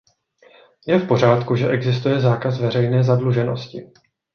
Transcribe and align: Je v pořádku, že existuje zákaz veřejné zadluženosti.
Je 0.87 0.99
v 0.99 1.07
pořádku, 1.07 1.55
že 1.55 1.67
existuje 1.69 2.19
zákaz 2.19 2.59
veřejné 2.59 3.03
zadluženosti. 3.03 3.91